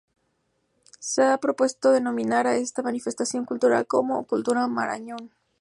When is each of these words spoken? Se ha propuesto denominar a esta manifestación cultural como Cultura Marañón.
Se 0.97 1.21
ha 1.21 1.37
propuesto 1.37 1.91
denominar 1.91 2.47
a 2.47 2.55
esta 2.55 2.81
manifestación 2.81 3.45
cultural 3.45 3.85
como 3.85 4.25
Cultura 4.25 4.65
Marañón. 4.67 5.29